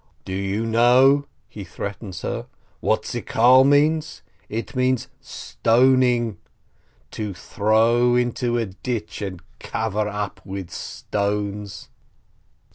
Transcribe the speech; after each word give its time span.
"Do 0.25 0.33
you 0.33 0.65
know," 0.65 1.27
he 1.47 1.63
threatens 1.63 2.23
her, 2.23 2.47
"what 2.79 3.05
Skiloh 3.05 3.63
means? 3.63 4.23
It 4.49 4.75
means 4.75 5.09
stoning, 5.19 6.39
to 7.11 7.35
throw 7.35 8.15
into 8.15 8.57
a 8.57 8.65
ditch 8.65 9.21
and 9.21 9.43
cover 9.61 10.07
up 10.07 10.41
with 10.43 10.71
stones 10.71 11.89